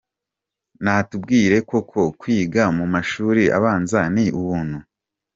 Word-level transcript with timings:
Natubwire, 0.85 1.57
koko 1.69 2.01
kwiga 2.19 2.63
mu 2.77 2.85
mashuri 2.93 3.43
abanza 3.57 4.01
ni 4.13 4.25
ubuntu?”. 4.39 4.77